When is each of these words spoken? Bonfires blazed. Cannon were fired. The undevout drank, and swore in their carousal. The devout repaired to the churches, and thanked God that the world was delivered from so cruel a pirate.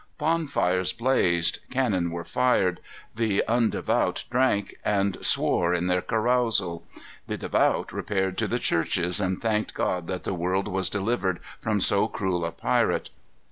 Bonfires 0.17 0.93
blazed. 0.93 1.59
Cannon 1.69 2.09
were 2.09 2.23
fired. 2.23 2.79
The 3.13 3.43
undevout 3.47 4.23
drank, 4.31 4.73
and 4.83 5.23
swore 5.23 5.75
in 5.75 5.85
their 5.85 6.01
carousal. 6.01 6.83
The 7.27 7.37
devout 7.37 7.93
repaired 7.93 8.35
to 8.39 8.47
the 8.47 8.57
churches, 8.57 9.19
and 9.19 9.39
thanked 9.39 9.75
God 9.75 10.07
that 10.07 10.23
the 10.23 10.33
world 10.33 10.67
was 10.67 10.89
delivered 10.89 11.39
from 11.59 11.79
so 11.79 12.07
cruel 12.07 12.43
a 12.43 12.51
pirate. 12.51 13.11